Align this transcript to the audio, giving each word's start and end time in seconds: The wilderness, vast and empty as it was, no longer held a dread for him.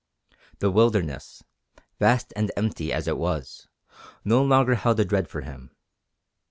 The 0.57 0.71
wilderness, 0.71 1.43
vast 1.99 2.33
and 2.35 2.51
empty 2.57 2.91
as 2.91 3.07
it 3.07 3.19
was, 3.19 3.67
no 4.25 4.43
longer 4.43 4.73
held 4.73 4.99
a 4.99 5.05
dread 5.05 5.27
for 5.27 5.41
him. 5.41 5.75